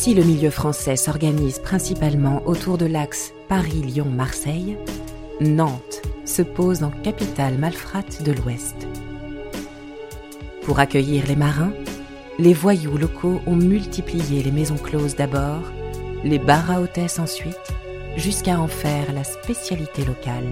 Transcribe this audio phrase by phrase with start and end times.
[0.00, 4.78] Si le milieu français s'organise principalement autour de l'axe Paris-Lyon-Marseille,
[5.42, 8.88] Nantes se pose en capitale malfrate de l'Ouest.
[10.62, 11.74] Pour accueillir les marins,
[12.38, 15.70] les voyous locaux ont multiplié les maisons closes d'abord,
[16.24, 17.74] les bars à hôtesses ensuite,
[18.16, 20.48] jusqu'à en faire la spécialité locale.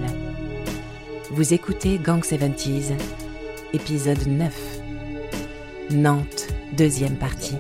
[1.31, 2.93] Vous écoutez Gang 70s,
[3.73, 4.53] épisode 9.
[5.93, 7.57] Nantes, deuxième partie.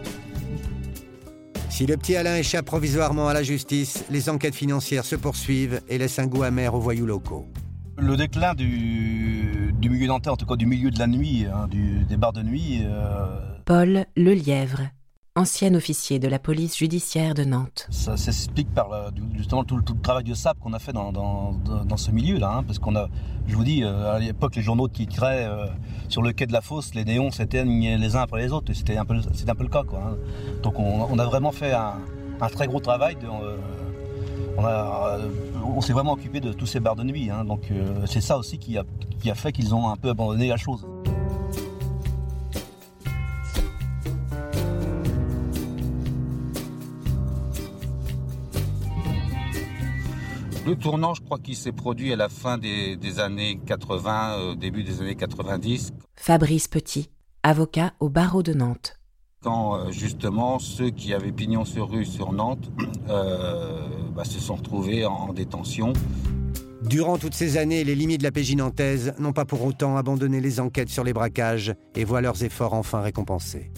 [1.78, 5.96] Si le petit Alain échappe provisoirement à la justice, les enquêtes financières se poursuivent et
[5.96, 7.46] laissent un goût amer aux voyous locaux.
[7.96, 11.68] Le déclin du, du milieu nantais, en tout cas du milieu de la nuit, hein,
[11.68, 12.80] du, des bars de nuit.
[12.84, 13.26] euh,
[13.64, 14.88] Paul Lelièvre,
[15.38, 17.86] ancien officier de la police judiciaire de Nantes.
[17.90, 18.88] ça s'explique par
[19.36, 22.56] justement tout, le- travail de sable qu'on a fait dans, ce milieu-là.
[22.58, 23.08] hein, parce qu'on a,
[23.46, 25.66] je vous dis, euh, à l'époque, les journaux qui tiraient euh,
[26.08, 28.72] sur le quai de la fosse, les néons s'éteignent les uns après les autres.
[28.72, 29.84] C'était un peu, un peu le cas.
[29.84, 30.16] Quoi, hein.
[30.62, 31.94] Donc on, a vraiment fait un,
[32.52, 33.16] très gros travail.
[33.24, 33.56] euh,
[35.76, 37.30] on s'est vraiment occupé de tous ces bars de nuit.
[37.30, 37.44] hein.
[37.44, 37.62] donc
[38.06, 40.84] c'est ça aussi qui a fait qu'ils ont un peu abandonné la chose.
[50.68, 54.54] Le tournant, je crois qu'il s'est produit à la fin des, des années 80, euh,
[54.54, 57.08] début des années 90, Fabrice Petit,
[57.42, 59.00] avocat au barreau de Nantes.
[59.42, 62.70] quand euh, justement ceux qui avaient pignon sur rue sur Nantes
[63.08, 63.80] euh,
[64.14, 65.94] bah, se sont retrouvés en, en détention.
[66.82, 70.38] Durant toutes ces années, les limites de la PJ nantaise n'ont pas pour autant abandonné
[70.42, 73.72] les enquêtes sur les braquages et voient leurs efforts enfin récompensés.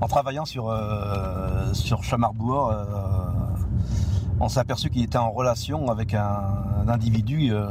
[0.00, 2.84] En travaillant sur, euh, sur Chamarbourg, euh,
[4.40, 7.68] on s'est aperçu qu'il était en relation avec un, individu, euh,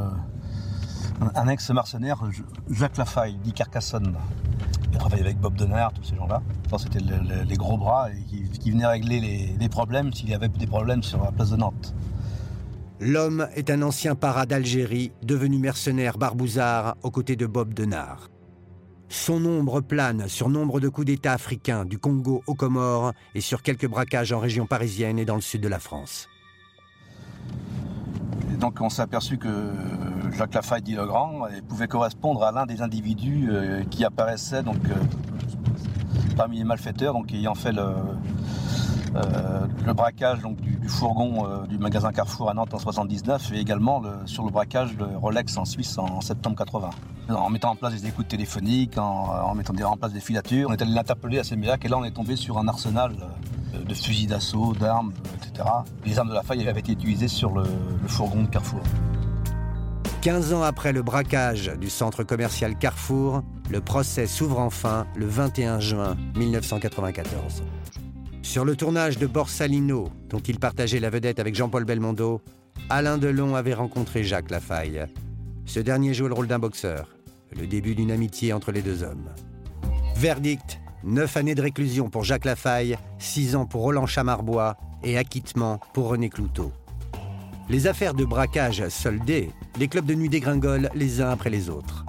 [1.34, 2.22] un, ex-mercenaire,
[2.70, 4.16] Jacques Lafaille, dit Carcassonne.
[4.92, 6.42] Il travaillait avec Bob Denard, tous ces gens-là.
[6.78, 8.08] C'était le- le- les gros bras
[8.60, 11.56] qui, venaient régler les, les problèmes s'il y avait des problèmes sur la place de
[11.56, 11.94] Nantes.
[13.00, 18.28] L'homme est un ancien para d'Algérie, devenu mercenaire barbouzard aux côtés de Bob Denard.
[19.08, 23.62] Son ombre plane sur nombre de coups d'État africains, du Congo aux Comores et sur
[23.62, 26.28] quelques braquages en région parisienne et dans le sud de la France.
[28.52, 29.48] Et donc on s'est aperçu que
[30.36, 34.78] Jacques Lafaille dit Legrand euh, pouvait correspondre à l'un des individus euh, qui apparaissait donc,
[34.86, 34.94] euh,
[36.36, 37.84] parmi les malfaiteurs, donc ayant fait le,
[39.94, 44.44] braquage donc, du, fourgon du magasin Carrefour à Nantes en 79 et également le- sur
[44.44, 46.90] le braquage de Rolex en Suisse en, septembre 80.
[47.30, 50.80] En mettant en place des écoutes téléphoniques, en, mettant en place des filatures, on est
[50.80, 53.12] allé l'interpeller à Séméac et là on est tombé sur un arsenal
[53.74, 55.68] de fusils d'assaut, d'armes, euh, etc.
[56.04, 58.80] Les armes de la avaient été utilisées sur le, le fourgon de Carrefour.
[60.22, 65.78] 15 ans après le braquage du centre commercial Carrefour, le procès s'ouvre enfin le 21
[65.78, 67.62] juin 1994.
[68.42, 72.40] Sur le tournage de Borsalino, dont il partageait la vedette avec Jean-Paul Belmondo,
[72.90, 75.06] Alain Delon avait rencontré Jacques Lafaille.
[75.66, 77.08] Ce dernier joue le rôle d'un boxeur,
[77.56, 79.28] le début d'une amitié entre les deux hommes.
[80.16, 85.80] Verdict 9 années de réclusion pour Jacques Lafaille, 6 ans pour Roland Chamarbois et acquittement
[85.92, 86.72] pour René Cloutot.
[87.68, 92.04] Les affaires de braquage soldées, les clubs de nuit dégringolent les uns après les autres.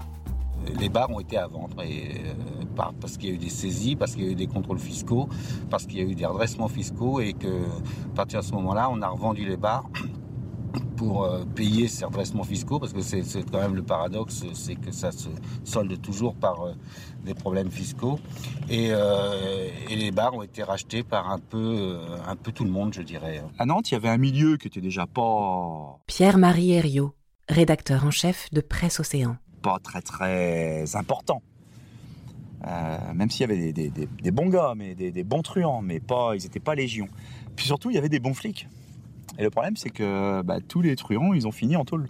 [0.79, 3.95] Les bars ont été à vendre euh, par- parce qu'il y a eu des saisies,
[3.95, 5.27] parce qu'il y a eu des contrôles fiscaux,
[5.69, 8.89] parce qu'il y a eu des redressements fiscaux et que à partir de ce moment-là,
[8.91, 9.89] on a revendu les bars
[10.99, 14.91] pour euh, payer ces redressements fiscaux, parce que c'est quand même le paradoxe, c'est que
[14.91, 15.29] ça se
[15.63, 16.73] solde toujours par euh,
[17.23, 18.19] des problèmes fiscaux.
[18.69, 22.65] Et, euh, et les bars ont été rachetés par un peu, euh, un peu tout
[22.65, 23.41] le monde, je dirais.
[23.57, 27.13] À Nantes, il y avait un milieu qui était déjà pas, Pierre-Marie Herriot,
[27.47, 29.37] rédacteur en chef de Presse Océan.
[29.61, 31.41] pas très très important.
[32.67, 35.41] Euh, même s'il y avait des, des- des- des bons gars, mais des, des bons
[35.43, 37.07] truands, mais pas, ils n'étaient pas légion.
[37.55, 38.67] Puis surtout, il y avait des bons flics.
[39.39, 42.07] Et le problème, c'est que bah, tous les truands, ils ont fini en tôle.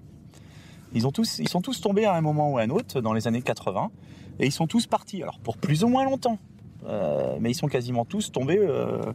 [0.93, 3.13] Ils, ont tous, ils sont tous tombés à un moment ou à un autre dans
[3.13, 3.91] les années 80,
[4.39, 5.21] et ils sont tous partis.
[5.21, 6.39] Alors pour plus ou moins longtemps,
[6.85, 9.11] Euh, mais ils sont quasiment tous tombés euh,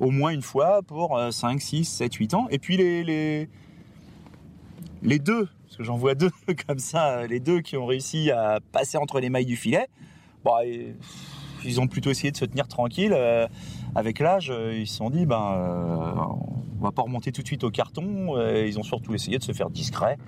[0.00, 2.46] au moins une fois pour euh, 5, 6, 7, 8 ans.
[2.50, 3.48] Et puis les,
[5.18, 6.32] deux, parce que j'en vois deux
[6.66, 9.88] comme ça, les deux qui ont réussi à passer entre les mailles du filet,
[10.42, 10.60] bah,
[11.64, 13.14] ils ont plutôt essayé de se tenir tranquille.
[13.96, 16.12] Avec l'âge, euh, ils se sont dit, ben, euh,
[16.80, 18.36] on va pas remonter tout de suite au carton.
[18.38, 20.18] ils ont surtout essayé de se faire discret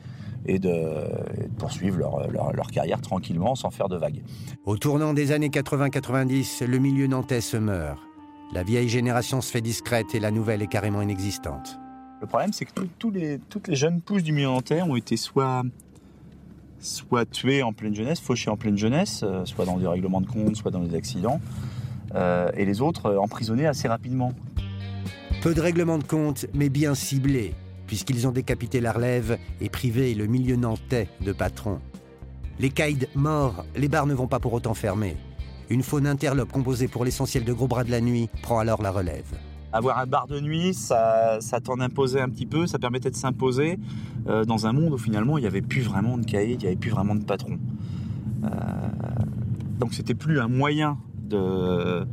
[0.46, 0.68] et de,
[1.36, 4.22] et de poursuivre leur, leur- leur carrière tranquillement sans faire de vagues.
[4.64, 8.00] Au tournant des années 80-90, le milieu nantais se meurt.
[8.54, 11.78] La vieille génération se fait discrète et la nouvelle est carrément inexistante.
[12.22, 12.72] Le problème, c'est que
[13.12, 15.62] les, toutes les jeunes pousses du milieu nantais ont été soit,
[16.80, 20.26] soit tuées en pleine jeunesse, fauchées en pleine jeunesse, euh, soit dans des règlements de
[20.26, 21.40] compte, soit dans des accidents,
[22.14, 24.32] et les autres euh, emprisonnés assez rapidement.
[25.42, 27.54] Peu de règlements de compte, mais bien ciblés,
[27.86, 31.80] puisqu'ils ont décapité la relève et privé le milieu nantais de patrons.
[32.58, 35.16] Les caïds morts, les bars ne vont pas pour autant fermer.
[35.70, 38.90] Une faune interlope composée pour l'essentiel de gros bras de la nuit prend alors la
[38.90, 39.38] relève.
[39.72, 43.16] Avoir un bar de nuit, ça, ça t'en imposait un petit peu, ça permettait de
[43.16, 43.78] s'imposer
[44.26, 46.66] euh, dans un monde où finalement il n'y avait plus vraiment de caïds, il n'y
[46.66, 47.58] avait plus vraiment de patrons.
[48.44, 48.48] Euh,
[49.78, 50.96] donc c'était plus un moyen
[51.28, 52.06] de,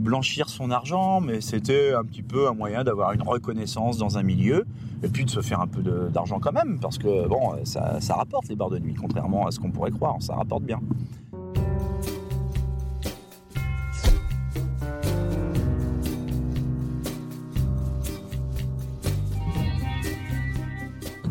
[0.00, 4.22] blanchir son argent, mais c'était un petit peu un moyen d'avoir une reconnaissance dans un
[4.22, 4.64] milieu
[5.02, 8.48] et puis de se faire un peu d'argent quand même, parce que bon, ça, rapporte
[8.48, 10.80] les bars de nuit, contrairement à ce qu'on pourrait croire, ça rapporte bien.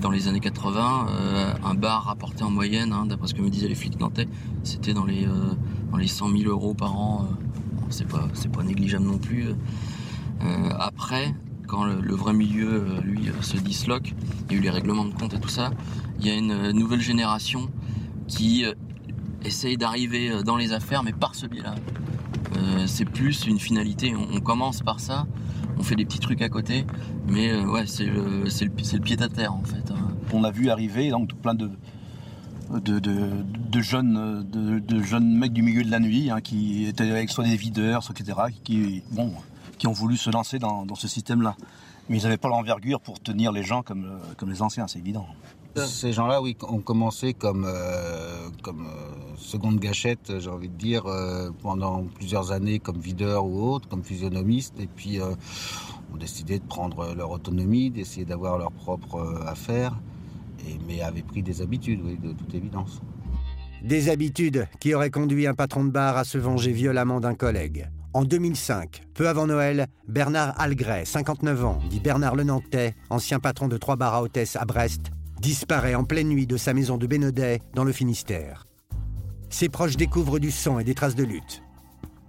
[0.07, 3.50] dans les années 80, euh, un bar rapporté en moyenne, hein, d'après ce que me
[3.50, 4.27] disaient les flics nantais,
[4.63, 5.54] c'était dans les, euh,
[5.95, 7.23] les 100 000 euros par an.
[7.23, 7.45] Euh,
[7.89, 9.45] c'est pas, pas négligeable non plus.
[10.77, 11.33] après,
[11.67, 14.13] quand le, vrai milieu, lui, se disloque,
[14.49, 15.71] il y a eu les règlements de compte et tout ça,
[16.19, 17.69] il y a une nouvelle génération
[18.27, 18.65] qui
[19.45, 21.75] essaye d'arriver dans les affaires, mais par ce biais-là.
[22.87, 24.13] c'est plus une finalité.
[24.17, 25.25] on commence par ça,
[25.79, 26.85] on fait des petits trucs à côté,
[27.27, 29.91] mais euh, ouais, c'est le, le, pied à terre en fait.
[29.91, 30.07] Hein.
[30.33, 31.69] On a vu arriver donc plein de,
[32.69, 37.43] de, jeunes, de, jeunes mecs du milieu de la nuit hein, qui étaient avec soit
[37.43, 39.33] des videurs, soit etc., qui, bon,
[39.77, 41.55] qui ont voulu se lancer dans, ce système-là.
[42.09, 44.99] Mais ils n'avaient pas l'envergure pour tenir les gens comme, euh, comme les anciens, c'est
[44.99, 45.27] évident.
[45.75, 48.87] Ces gens-là, oui, ont commencé comme, euh, comme
[49.37, 51.03] seconde gâchette, j'ai envie de dire,
[51.61, 54.79] pendant plusieurs années comme videurs ou autres, comme physionomistes.
[54.79, 55.19] Et puis,
[56.13, 59.99] ont décidé de prendre leur autonomie, d'essayer d'avoir leur propre euh, affaire,
[60.87, 63.01] mais avaient pris des habitudes, oui, de toute évidence.
[63.83, 67.89] Des habitudes qui auraient conduit un patron de bar à se venger violemment d'un collègue.
[68.13, 73.67] En 2005, peu avant Noël, Bernard Algray, 59 ans, dit Bernard Le Nantais, ancien patron
[73.67, 77.05] de trois bars à hôtesse à Brest, disparaît en pleine nuit de sa maison de
[77.05, 78.65] Bénodet, dans le Finistère.
[79.49, 81.61] Ses proches découvrent du sang et des traces de lutte.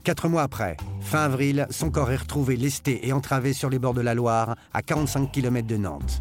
[0.05, 3.95] Quatre mois après, fin avril, son corps est retrouvé lesté et entravé sur les bords
[3.95, 6.21] de la Loire, à 45 km de Nantes.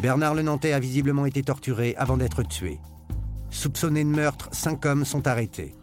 [0.00, 2.78] Bernard le Nantais a visiblement été torturé avant d'être tué.
[3.50, 5.74] Soupçonné de meurtre, cinq hommes sont arrêtés.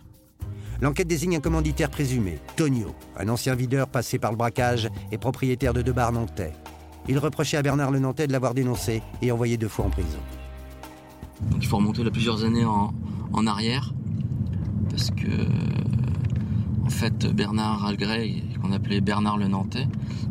[0.82, 5.74] L'enquête désigne un commanditaire présumé, Tonio, un ancien videur passé par le braquage et propriétaire
[5.74, 6.54] de deux bars nantais.
[7.08, 10.20] Il reprochait à Bernard le Nantais de l'avoir dénoncé et envoyé deux fois en prison.
[11.56, 13.94] Il faut remonter là plusieurs années en, arrière,
[14.90, 15.28] parce que
[16.86, 19.88] en fait, Bernard Algray, qu'on appelait Bernard le Nantais,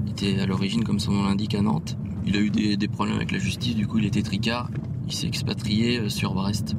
[0.09, 1.97] était à l'origine, comme son nom l'indique, à Nantes.
[2.27, 4.69] Il a eu des, problèmes avec la justice, du coup il était tricard.
[5.07, 6.75] Il s'est expatrié euh, sur Brest.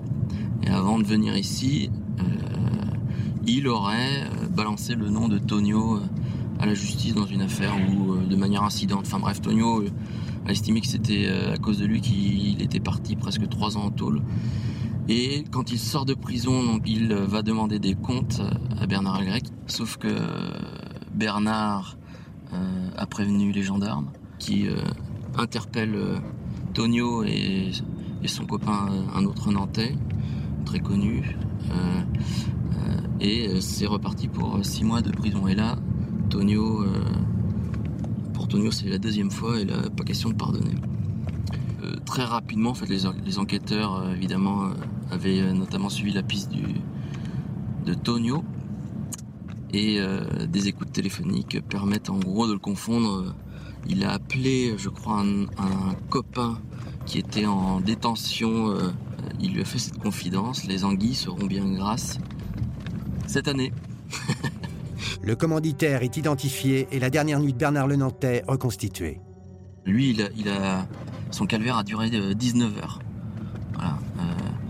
[0.64, 1.90] Et avant de venir ici,
[2.20, 2.24] euh,
[3.46, 6.02] il aurait euh, balancé le nom de Tonio
[6.60, 9.86] à la justice dans une affaire où, de manière incidente, enfin bref, Tonio
[10.46, 13.92] a estimé que c'était à cause de lui qu'il était parti presque trois ans en
[13.92, 14.22] tôle.
[15.08, 18.42] Et quand il sort de prison, il va demander des comptes
[18.82, 19.46] à Bernard Algrec.
[19.68, 20.08] Sauf que
[21.14, 21.98] Bernard
[22.98, 24.10] a prévenu les gendarmes
[24.40, 24.66] qui
[25.38, 26.18] interpellent euh,
[26.74, 27.72] Tonio et,
[28.26, 29.96] son copain, un autre Nantais,
[30.66, 31.24] très connu.
[33.22, 35.48] et c'est reparti pour six mois de prison.
[35.48, 35.78] Et là,
[36.30, 36.86] Tonio,
[38.34, 40.76] pour Tonio, c'est la deuxième fois et là, pas question de pardonner.
[42.06, 44.74] très rapidement, en fait, les, enquêteurs, évidemment,
[45.12, 46.64] avait euh, notamment suivi la piste du,
[47.86, 48.44] de Tonio.
[49.74, 53.36] Et euh, des écoutes téléphoniques permettent en gros de le confondre.
[53.88, 55.46] Il a appelé, je crois, un,
[56.10, 56.60] copain
[57.06, 58.72] qui était en détention.
[58.72, 58.92] Euh,
[59.40, 60.66] il lui a fait cette confidence.
[60.66, 62.20] Les anguilles seront bien grasses
[63.28, 63.74] cette année.
[65.24, 69.20] le commanditaire est identifié et la dernière nuit de Bernard Le Nantais reconstituée.
[69.86, 70.88] Lui, il a, il a,
[71.32, 73.00] son calvaire a duré 19 heures.
[73.74, 73.98] Voilà.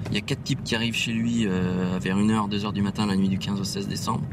[0.10, 3.06] Il y a quatre types qui arrivent chez lui euh, vers 1h, 2h du matin
[3.06, 4.24] la nuit du 15 au 16 décembre,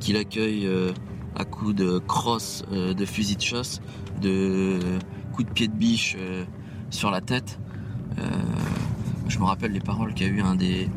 [0.00, 0.92] qui l'accueillent euh,
[1.36, 3.80] à coups de crosse, euh, de fusil de chasse,
[4.20, 4.78] de
[5.32, 6.16] coups de pied de biche
[6.90, 7.58] sur la tête.
[9.28, 10.88] je me rappelle les paroles qu'a eu un des,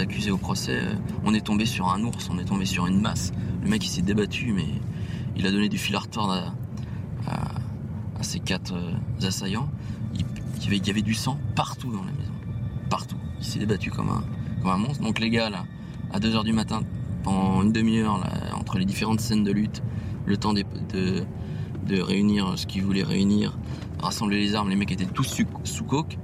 [0.00, 0.80] accusés au procès.
[1.24, 3.32] on est tombé sur un ours, on est tombé sur une masse.
[3.62, 4.66] Le mec il s'est débattu, mais
[5.36, 6.54] il a donné du fil à retordre
[7.26, 8.74] à, ces quatre
[9.22, 9.68] assaillants.
[10.14, 10.24] Il,
[10.74, 12.32] y avait, du sang partout dans la maison.
[12.90, 15.02] Partout il s'est débattu comme un, monstre.
[15.02, 15.64] Donc les gars, là,
[16.12, 16.82] à 2h du matin,
[17.22, 18.20] pendant une demi-heure,
[18.54, 19.82] entre les différentes scènes de lutte,
[20.26, 20.64] le temps de,
[21.96, 23.58] réunir ce qu'ils voulaient réunir,
[23.98, 26.18] rassembler les armes, les mecs étaient tous sous, coke.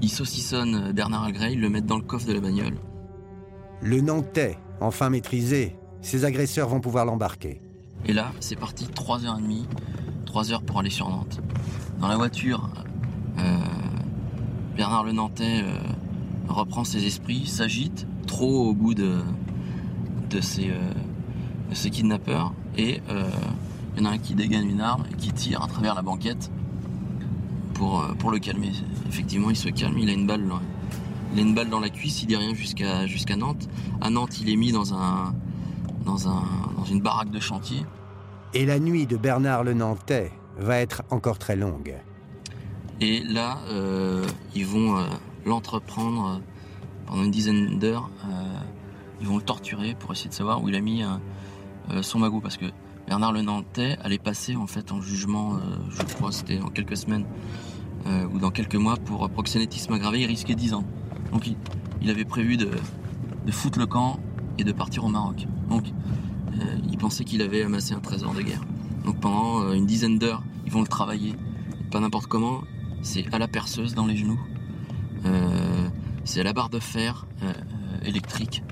[0.00, 2.74] Ils saucissonnent Bernard Algray, ils le mettent dans le coffre de la bagnole.
[3.80, 7.60] Le Nantais, enfin maîtrisé, ses agresseurs vont pouvoir l'embarquer.
[8.06, 9.64] Et là, c'est parti 3h30,
[10.26, 11.40] 3h pour aller sur Nantes.
[12.00, 12.68] Dans la voiture,
[13.38, 13.42] euh,
[14.76, 15.78] Bernard Le Nantais euh,
[16.48, 19.20] reprend ses esprits, s'agite, trop au goût de,
[20.30, 20.92] de, ses, euh,
[21.70, 23.00] de ses kidnappeurs, et
[23.94, 26.02] il y en a un qui dégaine une arme et qui tire à travers la
[26.02, 26.50] banquette
[27.74, 28.72] pour, euh, pour le calmer.
[29.08, 30.44] Effectivement, il se calme, il a une balle,
[31.32, 33.68] il a une balle dans la cuisse, il dit rien jusqu'à jusqu'à Nantes.
[34.00, 35.34] À Nantes, il est mis dans, un,
[36.04, 36.42] dans, un,
[36.76, 37.84] dans une baraque de chantier.
[38.54, 41.94] Et la nuit de Bernard le Nantais va être encore très longue.
[43.00, 45.04] Et là, euh, ils vont euh,
[45.44, 46.38] l'entreprendre euh,
[47.06, 48.08] pendant une dizaine d'heures.
[49.20, 51.02] ils vont le torturer pour essayer de savoir où il a mis
[52.00, 52.40] son magot.
[52.40, 52.66] Parce que
[53.06, 55.58] Bernard Le Nantais allait passer en fait en jugement, euh,
[55.90, 57.24] je crois, c'était dans quelques semaines
[58.06, 60.20] euh, ou dans quelques mois pour proxénétisme aggravé.
[60.20, 60.84] Il risquait 10 ans.
[61.32, 61.50] Donc
[62.00, 62.68] il, avait prévu de,
[63.46, 64.18] de foutre le camp
[64.58, 65.46] et de partir au Maroc.
[65.68, 65.84] Donc
[66.54, 68.62] euh, il pensait qu'il avait amassé un trésor de guerre.
[69.04, 71.34] Donc pendant une dizaine d'heures, ils vont le travailler.
[71.90, 72.62] Pas n'importe comment,
[73.02, 74.40] c'est à la perceuse dans les genoux.
[76.24, 77.26] C'est à la barre de fer
[78.04, 78.62] électrique.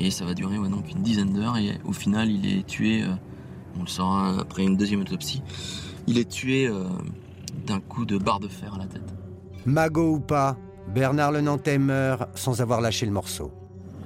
[0.00, 1.58] Et ça va durer donc une dizaine d'heures.
[1.58, 3.04] Et au final, il est tué,
[3.78, 5.42] on le saura après une deuxième autopsie,
[6.06, 6.84] il est tué euh,
[7.66, 9.14] d'un coup de barre de fer à la tête.
[9.66, 10.56] Magot ou pas,
[10.94, 13.52] Bernard le Nantais meurt sans avoir lâché le morceau.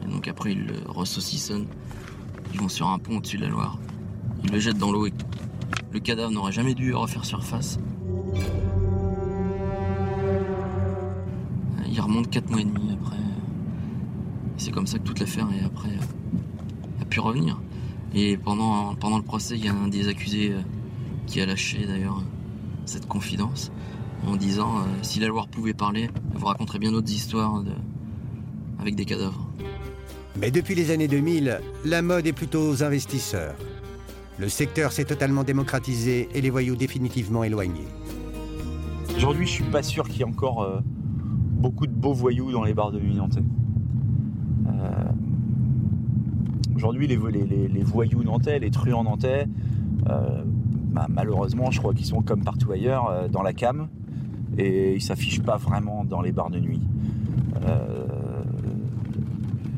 [0.05, 1.69] Et donc après, ils le resaucissonnent.
[2.52, 3.79] Ils vont sur un pont au-dessus de la Loire.
[4.45, 5.12] Ils le jettent dans l'eau et
[5.93, 7.79] le cadavre n'aurait jamais dû refaire surface.
[11.88, 13.17] Il remonte 4 mois et demi après.
[14.57, 15.91] C'est comme ça que toute l'affaire est après
[17.00, 17.61] a pu revenir.
[18.14, 20.61] Et pendant, pendant le procès, il y a un des accusés euh,
[21.26, 22.23] qui a lâché d'ailleurs
[22.85, 23.73] cette confidence
[24.26, 27.71] en disant euh, si la Loire pouvait parler, elle vous raconterait bien d'autres histoires de-
[28.81, 29.49] avec des cadavres.
[30.40, 33.54] Mais depuis les années 2000, la mode est plutôt aux investisseurs.
[34.38, 37.87] Le secteur s'est totalement démocratisé et les voyous définitivement éloignés.
[39.16, 40.81] Aujourd'hui, je suis pas sûr qu'il y ait encore euh,
[41.61, 43.42] beaucoup de beaux voyous dans les bars de nuit nantais.
[44.69, 45.04] Euh,
[46.83, 49.47] Aujourd'hui, les, vo- les- les- les voyous nantais, les truands nantais,
[50.11, 50.43] euh,
[50.91, 53.87] bah, malheureusement, je crois qu'ils sont comme partout ailleurs, euh, dans la cam,
[54.59, 56.81] et ils s'affichent pas vraiment dans les bars de nuit.
[57.65, 58.05] Euh,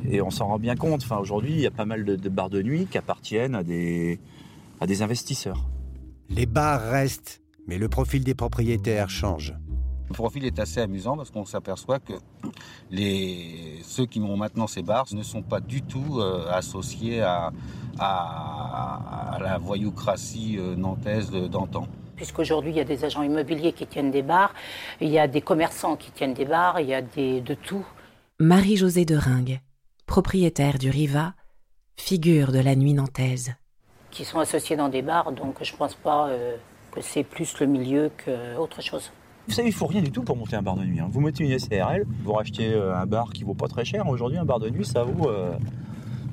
[0.08, 1.02] et on s'en rend bien compte.
[1.02, 4.18] Enfin, aujourd'hui, il y a pas mal de, bars de nuit qui appartiennent à des
[5.02, 5.68] investisseurs.
[6.30, 9.52] Les bars restent, mais le profil des propriétaires change.
[10.14, 12.12] Le profil est assez amusant parce qu'on s'aperçoit que
[12.88, 17.50] les, ceux qui ont maintenant ces bars ne sont pas du tout euh, associés à,
[17.98, 21.88] à- à la voyoucratie euh, nantaise de- d'antan.
[22.14, 24.54] Puisqu'aujourd'hui, il y a des agents immobiliers qui tiennent des bars,
[25.00, 27.84] il y a des commerçants qui tiennent des bars, il y a des, de tout.
[28.38, 29.58] Marie-Josée de Ringue,
[30.06, 31.34] propriétaire du Riva,
[31.96, 33.54] figure de la nuit nantaise.
[34.12, 36.56] qui sont associés dans des bars, donc je pense pas euh,
[36.92, 39.10] que c'est plus le milieu qu'autre chose.
[39.46, 41.00] Vous savez, il faut rien du tout pour monter un bar de nuit.
[41.00, 41.08] hein.
[41.10, 44.08] Vous mettez une SARL, vous rachetez euh, un bar qui vaut pas très cher.
[44.08, 45.52] Aujourd'hui, un bar de nuit, ça vaut, euh,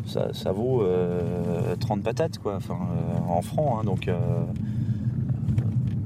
[0.06, 2.60] ça, vaut euh, 30 patates, quoi.
[2.70, 2.74] Euh,
[3.28, 3.80] en francs.
[3.80, 3.84] hein.
[3.84, 4.18] donc, euh,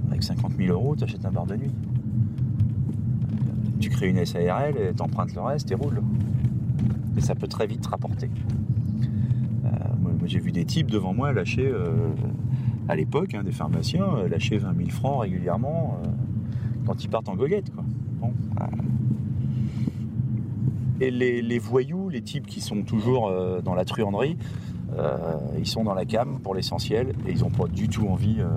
[0.10, 1.72] avec 50 000 euros, tu achètes un bar de nuit.
[3.80, 6.02] Tu crées une SARL, t'empruntes le reste et roule.
[7.18, 8.30] Et ça peut très vite te rapporter.
[9.66, 9.70] Euh,
[10.02, 11.92] moi, j'ai vu des types devant moi lâcher, euh,
[12.88, 16.00] à l'époque, hein, des pharmaciens, euh, lâcher 20 000 francs régulièrement.
[16.86, 17.74] Quand ils partent en goguette.
[17.74, 17.84] Quoi.
[18.22, 18.34] Bon.
[21.02, 24.38] Et les, les voyous, les types qui sont toujours euh, dans la truanderie,
[24.98, 25.16] euh,
[25.60, 28.48] ils sont dans la cam pour l'essentiel et ils n'ont pas du tout envie euh,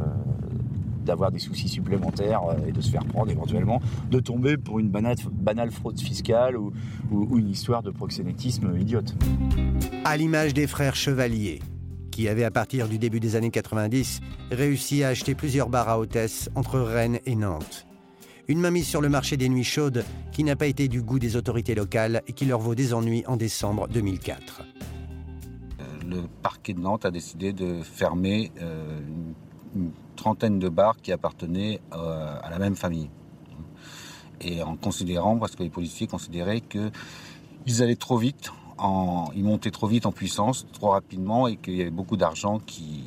[1.04, 3.80] d'avoir des soucis supplémentaires euh, et de se faire prendre éventuellement,
[4.12, 6.72] de tomber pour une banale, banale fraude fiscale ou,
[7.10, 9.16] ou- ou une histoire de proxénétisme idiote.
[10.04, 11.58] À l'image des frères Chevalier,
[12.12, 14.20] qui avaient à partir du début des années 90
[14.52, 17.87] réussi à acheter plusieurs bars à hôtesse entre Rennes et Nantes.
[18.50, 21.36] Une mainmise sur le marché des nuits chaudes qui n'a pas été du goût des
[21.36, 24.62] autorités locales et qui leur vaut des ennuis en décembre 2004.
[25.80, 29.00] Euh, Le parquet de Nantes a décidé de fermer euh,
[29.76, 33.10] une, trentaine de bars qui appartenaient euh, à la même famille.
[34.40, 36.90] Et en considérant, parce que les policiers considéraient que
[37.66, 38.50] ils allaient trop vite,
[39.34, 43.04] ils montaient trop vite en puissance, trop rapidement, et qu'il y avait beaucoup d'argent qui,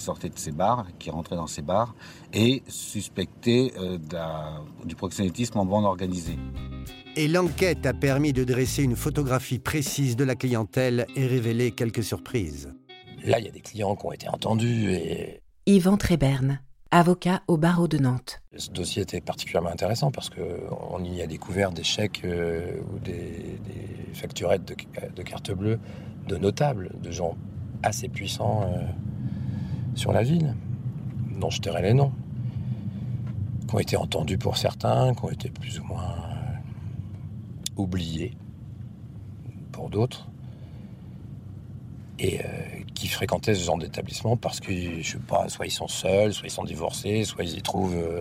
[0.00, 1.94] sortait de ces bars, qui rentrait dans ces bars,
[2.32, 3.98] et suspectaient euh,
[4.84, 6.38] du proxénétisme en bande organisée.
[7.16, 12.04] Et l'enquête a permis de dresser une photographie précise de la clientèle et révéler quelques
[12.04, 12.72] surprises.
[13.24, 17.56] Là, il y a des clients qui ont été entendus et Yvan Tréberne, avocat au
[17.56, 18.40] barreau de Nantes.
[18.56, 23.58] ce dossier était particulièrement intéressant parce qu'on y a découvert des chèques euh, ou des,
[23.66, 24.74] des facturettes de,
[25.14, 25.78] de carte bleue
[26.26, 27.36] de notables, de gens
[27.82, 28.82] assez puissants euh,
[29.94, 30.54] sur la ville,
[31.38, 32.12] dont je tairai les noms,
[33.68, 36.16] qui ont été entendus pour certains, qui ont été plus ou moins
[37.76, 38.36] oubliés
[39.72, 40.28] pour d'autres,
[42.18, 42.44] et euh,
[42.94, 46.46] qui fréquentaient ce genre d'établissement parce que, je sais pas, soit ils sont seuls, soit
[46.46, 48.20] ils sont divorcés, soit ils y trouvent euh,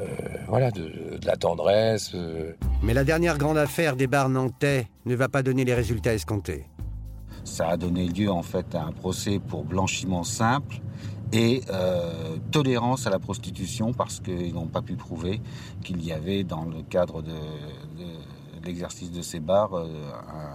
[0.00, 0.04] euh,
[0.46, 2.14] voilà, de, de, la tendresse.
[2.82, 6.66] Mais la dernière grande affaire des bars nantais ne va pas donner les résultats escomptés.
[7.44, 10.80] Ça a donné lieu en fait à un procès pour blanchiment simple
[11.32, 15.40] et euh, tolérance à la prostitution parce qu'ils n'ont pas pu prouver
[15.82, 17.32] qu'il y avait dans le cadre de,
[18.64, 19.86] l'exercice de ces bars euh,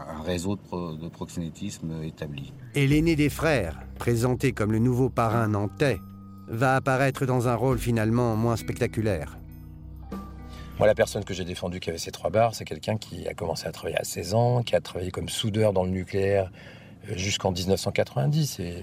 [0.09, 2.53] un, réseau de, de proxénétisme établi.
[2.75, 5.99] Et l'aîné des frères, présenté comme le nouveau parrain nantais,
[6.47, 9.38] va apparaître dans un rôle finalement moins spectaculaire.
[10.79, 13.33] Moi, la personne que j'ai défendue qui avait ces trois bars, c'est quelqu'un qui a
[13.33, 16.49] commencé à travailler à 16 ans, qui a travaillé comme soudeur dans le nucléaire
[17.17, 18.61] jusqu'en 1990.
[18.61, 18.75] Et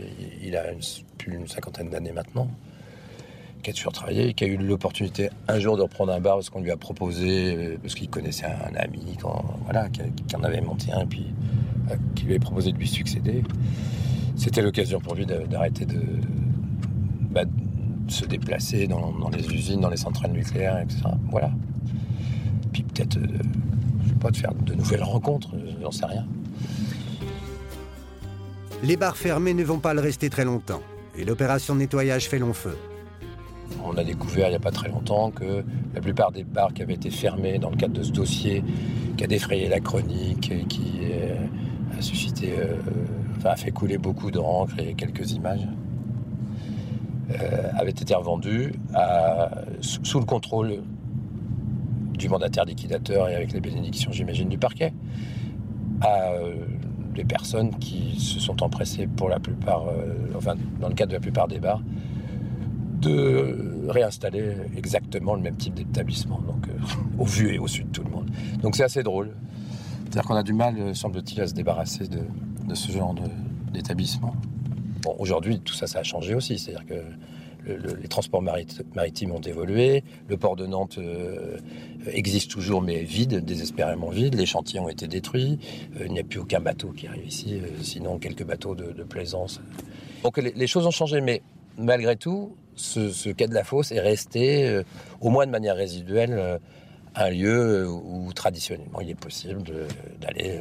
[0.42, 0.80] il a une,
[1.16, 2.50] plus d'une cinquantaine d'années maintenant,
[3.62, 6.50] qui a toujours travaillé, qui a eu l'opportunité un jour de reprendre un bar parce
[6.50, 9.16] qu'on lui a proposé, parce qu'il connaissait un ami
[9.64, 11.32] voilà, qui, en avait monté un, et puis
[11.90, 13.42] euh, qui lui avait proposé de lui succéder.
[14.36, 16.02] C'était l'occasion pour lui d'arrêter de,
[18.08, 21.02] se déplacer dans, dans, les usines, dans les centrales nucléaires, etc.
[21.30, 21.50] Voilà.
[22.72, 23.26] Puis peut-être, euh,
[24.04, 25.50] je sais pas, de faire de nouvelles rencontres,
[25.82, 26.26] j'en sais rien.
[28.82, 30.82] Les bars fermés ne vont pas le rester très longtemps,
[31.16, 32.76] et l'opération de nettoyage fait long feu.
[33.84, 36.82] On a découvert il n'y a pas très longtemps que la plupart des bars qui
[36.82, 38.62] avaient été fermés dans le cadre de ce dossier,
[39.16, 41.36] qui a défrayé la chronique et qui euh,
[41.98, 42.76] a suscité, euh,
[43.38, 45.66] enfin a fait couler beaucoup d'encre et quelques images,
[47.30, 50.82] euh, avaient été revendus à, sous, le contrôle
[52.14, 54.92] du mandataire liquidateur et avec les bénédictions, j'imagine, du parquet,
[56.00, 56.32] à
[57.16, 61.16] des personnes qui se sont empressées pour la plupart, euh, enfin dans le cadre de
[61.16, 61.82] la plupart des bars,
[63.00, 66.72] de réinstaller exactement le même type d'établissement, donc euh,
[67.18, 68.30] au vu et au sud de tout le monde.
[68.62, 69.34] Donc c'est assez drôle.
[70.04, 73.14] C'est-à-dire qu'on a du mal, euh, semble-t-il, à se débarrasser de ce genre
[73.72, 74.34] d'établissement.
[75.18, 76.58] Aujourd'hui, tout ça, ça a changé aussi.
[76.58, 76.94] C'est-à-dire que
[77.66, 81.58] le, le, les transports marit maritimes ont évolué, le port de Nantes euh,
[82.06, 85.58] existe toujours mais vide, désespérément vide, les chantiers ont été détruits,
[86.00, 89.02] euh, il n'y a plus aucun bateau qui arrive ici, euh, sinon quelques bateaux de,
[89.02, 89.60] plaisance.
[90.24, 91.42] Donc les, choses ont changé, mais
[91.78, 94.82] malgré tout, ce, ce quai de la Fosse est resté,
[95.20, 96.58] au moins de manière résiduelle,
[97.14, 99.62] un lieu où traditionnellement il est possible
[100.20, 100.60] d'aller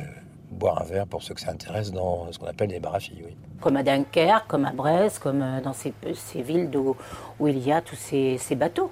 [0.52, 3.24] boire un verre pour ceux que ça intéresse dans ce qu'on appelle à filles.
[3.26, 3.36] Oui.
[3.62, 6.96] Comme à Dunkerque, comme à Brest, comme dans ces, ces villes où,
[7.40, 8.92] où, il y a tous ces, ces bateaux.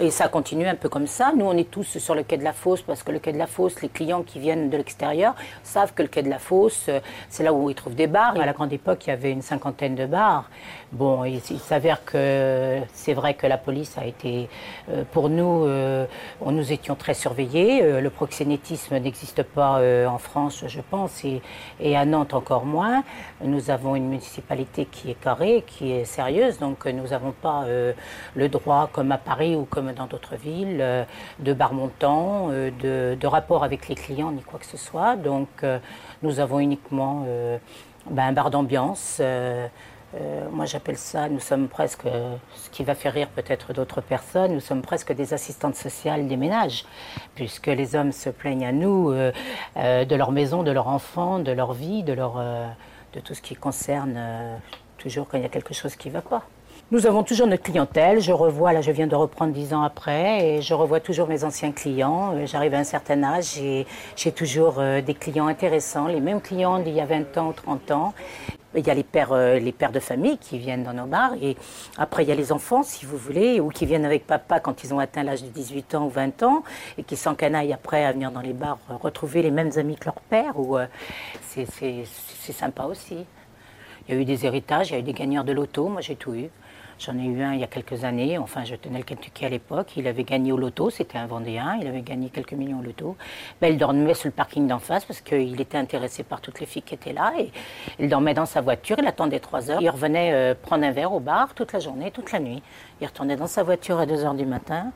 [0.00, 1.32] Et ça continue un peu comme ça.
[1.36, 3.38] Nous, on est tous sur le quai de la Fosse parce que le quai de
[3.38, 6.90] la Fosse, les clients qui viennent de l'extérieur savent que le quai de la Fosse,
[7.28, 8.36] c'est là où ils trouvent des bars.
[8.40, 10.50] À la grande époque, il y avait une cinquantaine de bars.
[10.90, 14.48] Bon, il, s'avère que c'est vrai que la police a été,
[14.90, 16.06] euh, pour nous, euh,
[16.40, 17.82] nous étions très surveillés.
[17.82, 21.42] Euh, le proxénétisme n'existe pas euh, en France, je pense, et,
[21.80, 23.02] et, à Nantes encore moins.
[23.42, 27.92] Nous avons une municipalité qui est carrée, qui est sérieuse, donc nous n'avons pas euh,
[28.34, 31.04] le droit, comme à Paris ou comme dans d'autres villes, euh,
[31.38, 35.16] de bar montant, de, de, rapport avec les clients, ni quoi que ce soit.
[35.16, 35.48] Donc
[36.22, 37.26] nous avons uniquement
[38.10, 39.20] ben, un bar d'ambiance.
[40.20, 42.06] Euh, moi j'appelle ça, nous sommes presque,
[42.54, 46.36] ce qui va faire rire peut-être d'autres personnes, nous sommes presque des assistantes sociales des
[46.36, 46.84] ménages,
[47.34, 49.32] puisque les hommes se plaignent à nous euh,
[49.76, 52.68] euh, de leur maison, de leur enfant, de leur vie, de, leur, euh,
[53.14, 54.20] de tout ce qui concerne
[54.98, 56.44] toujours quand il y a quelque chose qui ne va pas.
[56.94, 58.20] Nous avons toujours notre clientèle.
[58.20, 61.42] Je revois, là, je viens de reprendre dix ans après, et je revois toujours mes
[61.42, 62.46] anciens clients.
[62.46, 66.94] J'arrive à un certain âge et j'ai toujours des clients intéressants, les mêmes clients d'il
[66.94, 68.14] y a 20 ans ou 30 ans.
[68.76, 71.32] Il y a les pères, euh, les pères de famille qui viennent dans nos bars,
[71.42, 71.56] et
[71.98, 74.84] après il y a les enfants, si vous voulez, ou qui viennent avec papa quand
[74.84, 76.62] ils ont atteint l'âge de 18 ans ou 20 ans,
[76.96, 80.20] et qui s'encanaillent après à venir dans les bars retrouver les mêmes amis que leur
[80.30, 80.54] père.
[80.58, 80.86] Euh,
[81.56, 83.26] c'est sympa aussi.
[84.06, 86.00] Il y a eu des héritages, il y a eu des gagneurs de loto, moi
[86.00, 86.50] j'ai tout eu.
[86.98, 88.38] J'en ai eu un il y a quelques années.
[88.38, 89.92] Enfin, je tenais le Kentucky à l'époque.
[89.96, 90.90] Il avait gagné au loto.
[90.90, 91.76] C'était un Vendéen.
[91.80, 93.16] Il avait gagné quelques millions au loto.
[93.60, 96.66] Ben, il dormait sur le parking d'en face parce qu'il était intéressé par toutes les
[96.66, 97.32] filles qui étaient là.
[97.38, 97.50] Et
[97.98, 98.96] il dormait dans sa voiture.
[98.98, 99.80] Il attendait trois heures.
[99.80, 102.62] Il revenait euh, prendre un verre au bar toute la journée, toute la nuit.
[103.00, 104.92] Il retournait dans sa voiture à 2 heures du matin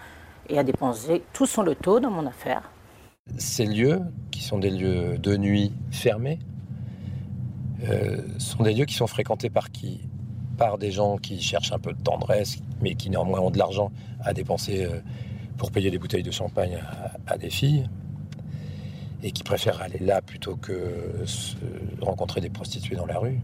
[0.49, 2.71] et a dépensé tout son loto dans mon affaire.
[3.37, 6.39] Ces lieux, qui sont des lieux de nuit fermés,
[7.89, 10.01] euh, sont des lieux qui sont fréquentés par qui?
[10.59, 13.91] par des gens qui cherchent un peu de tendresse, mais qui néanmoins ont de l'argent
[14.21, 15.01] à dépenser euh,
[15.57, 16.79] pour payer des bouteilles de champagne
[17.27, 17.89] à, des filles,
[19.23, 21.25] et qui préfèrent aller là plutôt que
[22.01, 23.41] rencontrer des prostituées dans la rue.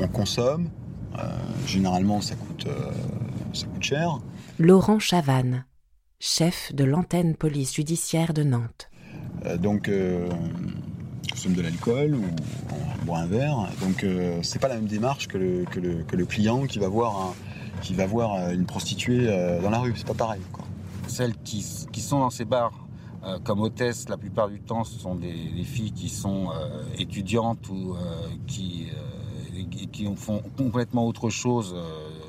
[0.00, 0.68] On consomme,
[1.18, 1.22] euh,
[1.66, 2.90] généralement ça coûte, euh,
[3.52, 4.18] ça coûte cher.
[4.58, 5.64] Laurent Chavannes
[6.26, 8.90] chef de l'antenne police judiciaire de Nantes.
[9.58, 9.90] donc,
[11.30, 12.24] consomme de l'alcool ou
[12.72, 13.68] on boit un verre.
[13.80, 14.06] Donc,
[14.42, 17.20] c'est pas la même démarche que le, que le, que le client qui va voir
[17.20, 17.34] un,
[17.82, 19.26] qui va voir une prostituée
[19.62, 19.92] dans la rue.
[19.96, 20.40] C'est pas pareil.
[20.50, 20.64] Quoi.
[21.08, 22.84] Celles qui, qui sont dans ces bars
[23.26, 25.32] euh, comme hôtesse, la plupart du temps, ce sont des,
[25.64, 28.88] filles qui sont euh, étudiantes ou euh, qui,
[29.92, 31.74] qui font complètement autre chose,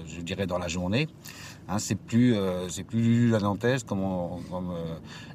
[0.08, 1.08] je dirais, dans la journée.
[1.68, 2.36] Hein, c'est plus,
[2.70, 4.04] c'est plus la nantaise comme,
[4.50, 4.74] comme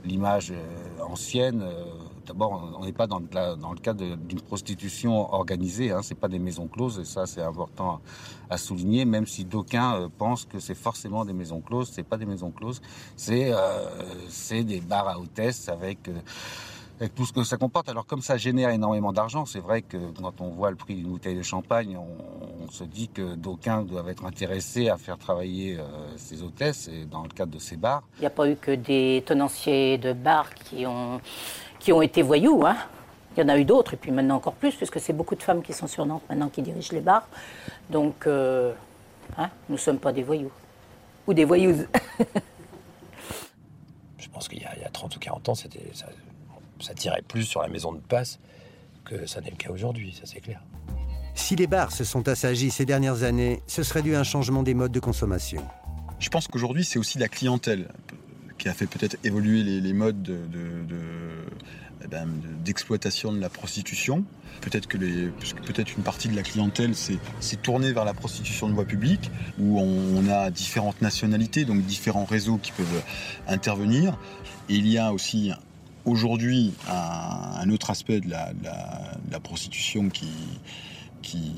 [0.05, 0.53] l'image
[1.01, 1.65] ancienne
[2.31, 6.39] D'abord, on n'est pas dans, le cadre d'une prostitution organisée, hein, ce n'est pas des
[6.39, 8.01] maisons closes, et ça c'est important
[8.49, 12.07] à, souligner, même si d'aucuns euh, pensent que c'est forcément des maisons closes, ce n'est
[12.07, 12.81] pas des maisons closes,
[13.17, 16.09] c'est euh, des bars à hôtesse avec...
[17.01, 17.89] Euh, avec tout ce que ça comporte.
[17.89, 21.09] Alors comme ça génère énormément d'argent, c'est vrai que quand on voit le prix d'une
[21.09, 25.77] bouteille de champagne, on, se dit que d'aucuns doivent être intéressés à faire travailler
[26.17, 28.05] ces hôtesses et dans le cadre de ces bars.
[28.19, 31.21] Il n'y a pas eu que des tenanciers de bars qui ont
[31.81, 32.65] qui ont été voyous.
[32.65, 32.77] Hein.
[33.37, 35.43] Il y en a eu d'autres, et puis maintenant encore plus, puisque c'est beaucoup de
[35.43, 37.27] femmes qui sont sur Nantes maintenant qui dirigent les bars.
[37.89, 38.73] Donc, euh,
[39.37, 40.53] hein, nous ne sommes pas des voyous.
[41.27, 41.87] Ou des voyous.
[44.19, 45.69] Je pense qu'il y, a 30 ou 40 ans, ça,
[46.81, 48.39] ça tirait plus sur la maison de passe
[49.05, 50.61] que ça n'est le cas aujourd'hui, ça c'est clair.
[51.35, 54.63] Si les bars se sont assagis ces dernières années, ce serait dû à un changement
[54.63, 55.65] des modes de consommation.
[56.19, 57.89] Je pense qu'aujourd'hui, c'est aussi la clientèle
[58.59, 60.31] qui a fait peut-être évoluer les, modes
[62.11, 62.29] ben,
[62.63, 64.25] d'exploitation de, de, la prostitution.
[64.61, 65.29] Peut-être que les,
[65.65, 69.81] peut-être une partie de la clientèle s'est tournée vers la prostitution de voie publique, où
[69.81, 73.03] on, a différentes nationalités, donc différents réseaux qui peuvent
[73.49, 74.19] intervenir.
[74.69, 75.53] Et il y a aussi
[76.05, 80.29] aujourd'hui un, autre aspect de la, prostitution qui,
[81.23, 81.53] qui,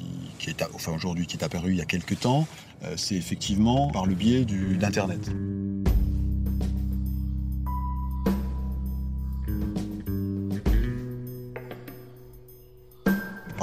[0.46, 2.46] est, aujourd'hui qui est apparu il y a quelques temps,
[2.84, 5.30] euh, c'est effectivement par le biais d'Internet.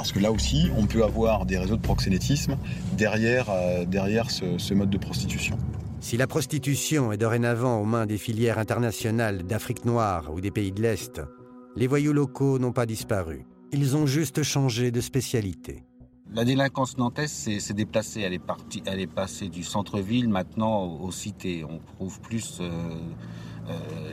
[0.00, 2.56] Parce que là aussi, on peut avoir des réseaux de proxénétisme
[2.94, 5.58] derrière, euh, derrière ce, mode de prostitution.
[6.00, 10.72] Si la prostitution est dorénavant aux mains des filières internationales d'Afrique noire ou des pays
[10.72, 11.20] de l'Est,
[11.76, 13.44] les voyous locaux n'ont pas disparu.
[13.72, 15.84] Ils ont juste changé de spécialité.
[16.32, 21.10] La délinquance nantaise s'est déplacée, elle est, partie, elle est passée du centre-ville maintenant aux,
[21.10, 21.64] cités.
[21.68, 22.70] On trouve plus euh,
[23.68, 23.72] euh,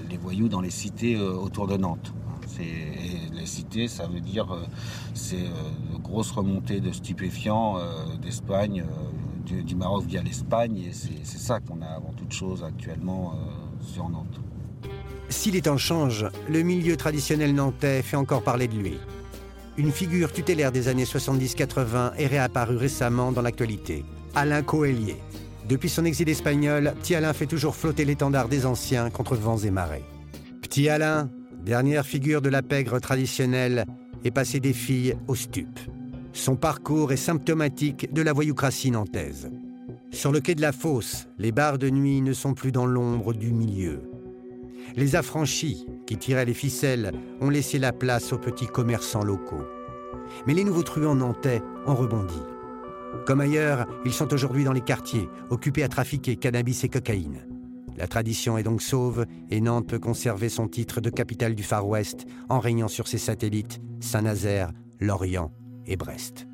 [0.10, 2.13] les voyous dans les cités autour de Nantes
[2.60, 4.65] les cités, ça veut dire euh,
[5.13, 8.84] c'est euh, de grosses remontées de stupéfiants euh, d'Espagne,
[9.48, 13.34] du, Maroc via l'Espagne, et c'est ça qu'on a avant toute chose actuellement
[13.82, 14.40] sur Nantes.
[15.30, 18.98] Si les temps changent, le milieu traditionnel nantais fait encore parler de lui.
[19.78, 24.04] Une figure tutélaire des années 70-80 est réapparue récemment dans l'actualité,
[24.36, 25.18] Alain Coelier.
[25.68, 29.70] Depuis son exil espagnol, Petit Alain fait toujours flotter l'étendard des anciens contre vents et
[29.70, 30.06] marées.
[30.62, 31.30] Petit Alain,
[31.64, 33.86] dernière figure de la pègre traditionnelle,
[34.24, 35.80] est passé des filles au stup.
[36.38, 39.50] Son parcours est symptomatique de la voyoucratie nantaise.
[40.12, 43.34] Sur le quai de la Fosse, les bars de nuit ne sont plus dans l'ombre
[43.34, 44.04] du milieu.
[44.95, 49.65] Les affranchis, qui tiraient les ficelles, ont laissé la place aux petits commerçants locaux.
[50.45, 52.39] Mais les nouveaux truands nantais ont rebondi.
[53.26, 57.47] Comme ailleurs, ils sont aujourd'hui dans les quartiers, occupés à trafiquer cannabis et cocaïne.
[57.97, 61.88] La tradition est donc sauve et Nantes peut conserver son titre de capitale du Far
[61.88, 65.52] West en régnant sur ses satellites Saint-Nazaire, Lorient
[65.88, 66.47] et Brest.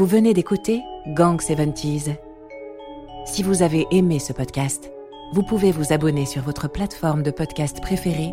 [0.00, 2.16] Vous venez d'écouter Gang 70s.
[3.26, 4.90] Si vous avez aimé ce podcast,
[5.34, 8.32] vous pouvez vous abonner sur votre plateforme de podcast préférée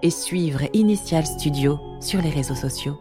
[0.00, 2.98] et suivre Initial Studio sur les réseaux sociaux.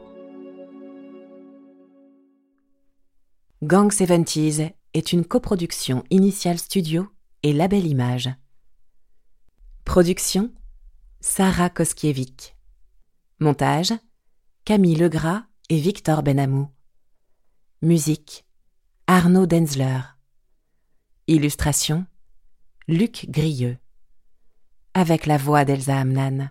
[3.62, 7.08] Gang 70s est une coproduction Initial Studio
[7.42, 8.30] et Label Image.
[9.86, 10.52] Production
[11.22, 12.54] Sarah Koskiewicz.
[13.40, 13.94] Montage
[14.66, 16.68] Camille Legras et Victor Benamou.
[17.84, 18.46] Musique
[19.08, 20.00] Arnaud Denzler.
[21.28, 22.06] Illustration
[22.88, 23.78] Luc Grieux.
[24.94, 26.50] Avec la voix d'Elsa Amnan.